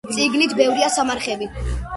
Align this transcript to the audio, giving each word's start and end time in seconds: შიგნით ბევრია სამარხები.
შიგნით 0.19 0.55
ბევრია 0.61 0.89
სამარხები. 0.97 1.51